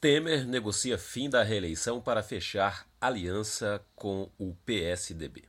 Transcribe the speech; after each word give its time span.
Temer 0.00 0.46
negocia 0.46 0.96
fim 0.96 1.28
da 1.28 1.42
reeleição 1.42 2.00
para 2.00 2.22
fechar 2.22 2.88
aliança 2.98 3.84
com 3.94 4.30
o 4.38 4.54
PSDB. 4.64 5.44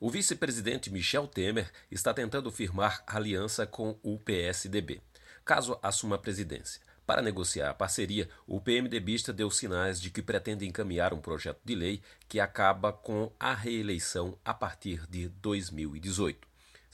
O 0.00 0.08
vice-presidente 0.08 0.90
Michel 0.90 1.26
Temer 1.26 1.70
está 1.90 2.14
tentando 2.14 2.50
firmar 2.50 3.04
aliança 3.06 3.66
com 3.66 3.98
o 4.02 4.18
PSDB, 4.18 5.02
caso 5.44 5.78
assuma 5.82 6.16
a 6.16 6.18
presidência. 6.18 6.80
Para 7.04 7.20
negociar 7.20 7.68
a 7.68 7.74
parceria, 7.74 8.30
o 8.46 8.62
PMDBista 8.62 9.30
deu 9.30 9.50
sinais 9.50 10.00
de 10.00 10.08
que 10.08 10.22
pretende 10.22 10.66
encaminhar 10.66 11.12
um 11.12 11.20
projeto 11.20 11.60
de 11.62 11.74
lei 11.74 12.00
que 12.26 12.40
acaba 12.40 12.94
com 12.94 13.30
a 13.38 13.52
reeleição 13.52 14.38
a 14.42 14.54
partir 14.54 15.06
de 15.06 15.28
2018. 15.28 16.48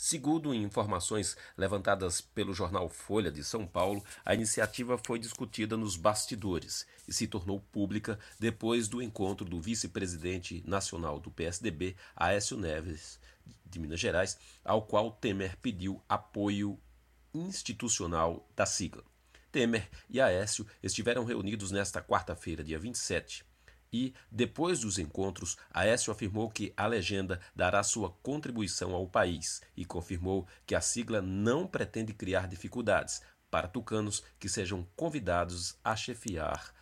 Segundo 0.05 0.53
informações 0.53 1.37
levantadas 1.57 2.21
pelo 2.21 2.53
jornal 2.53 2.89
Folha 2.89 3.31
de 3.31 3.45
São 3.45 3.65
Paulo, 3.65 4.03
a 4.25 4.35
iniciativa 4.35 4.99
foi 4.99 5.17
discutida 5.17 5.77
nos 5.77 5.97
bastidores 5.97 6.85
e 7.07 7.13
se 7.13 7.29
tornou 7.29 7.61
pública 7.61 8.19
depois 8.37 8.89
do 8.89 9.01
encontro 9.01 9.49
do 9.49 9.61
vice-presidente 9.61 10.61
nacional 10.67 11.21
do 11.21 11.31
PSDB, 11.31 11.95
Aécio 12.17 12.57
Neves, 12.57 13.21
de 13.65 13.79
Minas 13.79 14.01
Gerais, 14.01 14.37
ao 14.65 14.83
qual 14.83 15.13
Temer 15.13 15.57
pediu 15.59 16.03
apoio 16.09 16.77
institucional 17.33 18.45
da 18.57 18.67
sigla. 18.67 19.05
Temer 19.53 19.89
e 20.11 20.21
Aécio 20.21 20.67
estiveram 20.83 21.23
reunidos 21.25 21.71
nesta 21.71 22.03
quarta-feira, 22.03 22.65
dia 22.65 22.77
27 22.77 23.52
e, 23.93 24.15
depois 24.31 24.81
dos 24.81 24.99
encontros, 24.99 25.57
Aécio 25.71 26.11
afirmou 26.11 26.49
que 26.49 26.73
a 26.77 26.87
legenda 26.87 27.41
dará 27.55 27.83
sua 27.83 28.11
contribuição 28.23 28.95
ao 28.95 29.07
país 29.07 29.61
e 29.77 29.85
confirmou 29.85 30.47
que 30.67 30.75
a 30.75 30.81
sigla 30.81 31.21
não 31.21 31.67
pretende 31.67 32.15
criar 32.15 32.49
dificuldades 32.49 33.21
para 33.51 33.69
tucanos 33.69 34.23
que 34.41 34.49
sejam 34.49 34.89
convidados 34.97 35.77
a 35.85 35.95
chefiar 35.95 36.73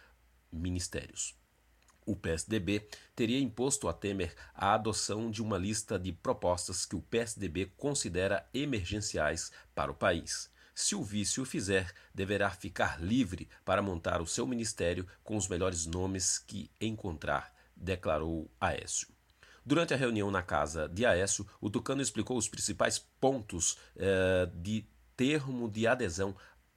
ministérios. 0.52 1.34
O 2.06 2.16
PSDB 2.16 2.88
teria 3.14 3.38
imposto 3.38 3.88
a 3.88 3.92
Temer 3.92 4.34
a 4.54 4.74
adoção 4.74 5.30
de 5.30 5.42
uma 5.42 5.58
lista 5.58 5.98
de 5.98 6.12
propostas 6.12 6.86
que 6.86 6.96
o 6.96 7.02
PSDB 7.02 7.72
considera 7.76 8.48
emergenciais 8.54 9.52
para 9.74 9.90
o 9.90 9.94
país. 9.94 10.50
Se 10.74 10.94
o 10.94 11.02
vice 11.02 11.40
o 11.40 11.44
fizer, 11.44 11.92
deverá 12.14 12.50
ficar 12.50 13.02
livre 13.02 13.48
para 13.64 13.82
montar 13.82 14.22
o 14.22 14.26
seu 14.26 14.46
ministério 14.46 15.06
com 15.22 15.36
os 15.36 15.48
melhores 15.48 15.86
nomes 15.86 16.38
que 16.38 16.70
encontrar, 16.80 17.52
declarou 17.76 18.50
Aécio. 18.60 19.08
Durante 19.64 19.92
a 19.92 19.96
reunião 19.96 20.30
na 20.30 20.42
casa 20.42 20.88
de 20.88 21.04
Aécio, 21.04 21.46
o 21.60 21.68
Tucano 21.68 22.00
explicou 22.00 22.36
os 22.36 22.48
principais 22.48 22.98
pontos 22.98 23.76
eh, 23.96 24.48
de 24.54 24.86
termo 25.16 25.68
de 25.68 25.86
adesão 25.86 26.34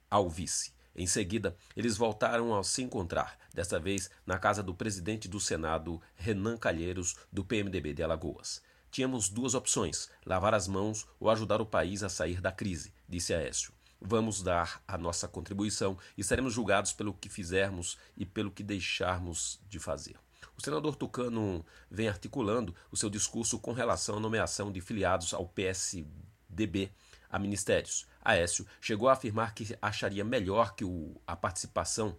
ao 0.10 0.30
vice. 0.30 0.74
Em 0.96 1.08
seguida, 1.08 1.56
eles 1.76 1.98
voltaram 1.98 2.56
a 2.56 2.64
se 2.64 2.84
encontrar, 2.84 3.40
desta 3.54 3.80
vez 3.80 4.12
na 4.26 4.38
casa 4.38 4.62
do 4.62 4.76
presidente 4.76 5.28
do 5.28 5.40
Senado, 5.40 6.02
Renan 6.16 6.58
Calheiros, 6.58 7.16
do 7.32 7.44
PMDB 7.44 7.94
de 7.94 8.04
Alagoas. 8.04 8.62
Tínhamos 8.92 9.30
duas 9.30 9.56
opções: 9.56 10.10
lavar 10.26 10.54
as 10.54 10.68
mãos 10.68 11.08
ou 11.20 11.30
ajudar 11.30 11.62
o 11.62 11.66
país 11.66 12.04
a 12.04 12.10
sair 12.10 12.42
da 12.42 12.52
crise, 12.52 12.94
disse 13.08 13.34
Aécio 13.34 13.74
vamos 14.04 14.44
dar 14.44 14.84
a 14.88 14.98
nossa 14.98 15.28
contribuição 15.28 15.98
e 16.18 16.24
seremos 16.24 16.54
julgados 16.54 16.92
pelo 16.92 17.14
que 17.14 17.30
fizermos 17.30 17.98
e 18.18 18.26
pelo 18.26 18.52
que 18.52 18.62
deixarmos 18.62 19.60
de 19.70 19.80
fazer. 19.80 20.16
O 20.58 20.62
senador 20.62 20.96
Tucano 20.96 21.66
vem 21.90 22.08
articulando 22.08 22.76
o 22.92 22.98
seu 22.98 23.10
discurso 23.10 23.58
com 23.58 23.72
relação 23.72 24.18
à 24.18 24.20
nomeação 24.20 24.72
de 24.72 24.82
filiados 24.82 25.34
ao 25.34 25.48
PSDB 25.48 26.92
a 27.30 27.40
ministérios. 27.40 28.06
Aécio 28.22 28.68
chegou 28.80 29.10
a 29.10 29.14
afirmar 29.14 29.56
que 29.56 29.76
acharia 29.82 30.24
melhor 30.24 30.76
que 30.76 30.86
o, 30.86 31.20
a 31.26 31.36
participação 31.36 32.16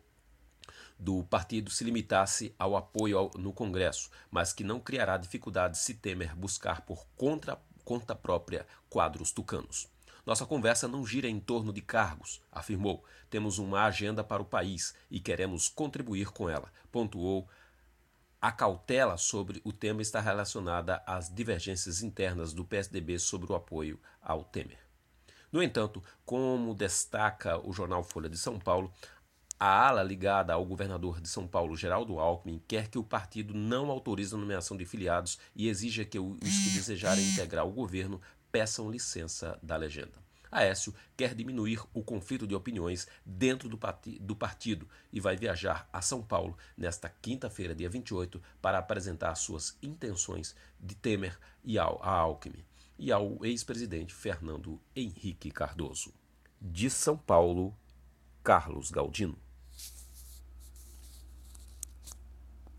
do 0.98 1.22
partido 1.24 1.70
se 1.70 1.84
limitasse 1.84 2.54
ao 2.58 2.76
apoio 2.76 3.18
ao, 3.18 3.30
no 3.36 3.52
Congresso, 3.52 4.10
mas 4.30 4.52
que 4.52 4.64
não 4.64 4.80
criará 4.80 5.16
dificuldades 5.16 5.80
se 5.80 5.94
Temer 5.94 6.34
buscar 6.34 6.80
por 6.82 7.06
contra, 7.16 7.60
conta 7.84 8.14
própria 8.14 8.66
quadros 8.88 9.30
tucanos. 9.30 9.93
Nossa 10.24 10.46
conversa 10.46 10.88
não 10.88 11.06
gira 11.06 11.28
em 11.28 11.38
torno 11.38 11.72
de 11.72 11.82
cargos, 11.82 12.40
afirmou. 12.50 13.04
Temos 13.28 13.58
uma 13.58 13.84
agenda 13.84 14.24
para 14.24 14.42
o 14.42 14.46
país 14.46 14.94
e 15.10 15.20
queremos 15.20 15.68
contribuir 15.68 16.30
com 16.30 16.48
ela, 16.48 16.72
pontuou. 16.90 17.48
A 18.40 18.50
cautela 18.52 19.16
sobre 19.16 19.60
o 19.64 19.72
tema 19.72 20.02
está 20.02 20.20
relacionada 20.20 21.02
às 21.06 21.32
divergências 21.32 22.02
internas 22.02 22.52
do 22.52 22.64
PSDB 22.64 23.18
sobre 23.18 23.52
o 23.52 23.54
apoio 23.54 24.00
ao 24.22 24.44
Temer. 24.44 24.78
No 25.52 25.62
entanto, 25.62 26.02
como 26.24 26.74
destaca 26.74 27.58
o 27.58 27.72
jornal 27.72 28.02
Folha 28.02 28.28
de 28.28 28.36
São 28.36 28.58
Paulo, 28.58 28.92
a 29.58 29.86
ala 29.86 30.02
ligada 30.02 30.52
ao 30.52 30.64
governador 30.64 31.20
de 31.20 31.28
São 31.28 31.46
Paulo, 31.46 31.76
Geraldo 31.76 32.18
Alckmin, 32.18 32.60
quer 32.66 32.88
que 32.88 32.98
o 32.98 33.04
partido 33.04 33.54
não 33.54 33.90
autorize 33.90 34.34
a 34.34 34.38
nomeação 34.38 34.76
de 34.76 34.84
filiados 34.84 35.38
e 35.54 35.68
exija 35.68 36.04
que 36.04 36.18
os 36.18 36.38
que 36.38 36.70
desejarem 36.70 37.24
integrar 37.24 37.66
o 37.66 37.72
governo 37.72 38.20
peçam 38.54 38.88
licença 38.88 39.58
da 39.60 39.76
legenda. 39.76 40.12
Aécio 40.48 40.94
quer 41.16 41.34
diminuir 41.34 41.80
o 41.92 42.04
conflito 42.04 42.46
de 42.46 42.54
opiniões 42.54 43.08
dentro 43.26 43.68
do, 43.68 43.76
parti 43.76 44.16
do 44.20 44.36
partido 44.36 44.88
e 45.12 45.18
vai 45.18 45.36
viajar 45.36 45.88
a 45.92 46.00
São 46.00 46.22
Paulo 46.22 46.56
nesta 46.76 47.08
quinta-feira, 47.08 47.74
dia 47.74 47.90
28, 47.90 48.40
para 48.62 48.78
apresentar 48.78 49.34
suas 49.34 49.76
intenções 49.82 50.54
de 50.78 50.94
Temer 50.94 51.36
e 51.64 51.76
ao, 51.80 52.00
a 52.00 52.10
Alckmin 52.10 52.64
e 52.96 53.10
ao 53.10 53.44
ex-presidente 53.44 54.14
Fernando 54.14 54.80
Henrique 54.94 55.50
Cardoso. 55.50 56.14
De 56.60 56.88
São 56.88 57.18
Paulo, 57.18 57.76
Carlos 58.44 58.88
Galdino. 58.88 59.36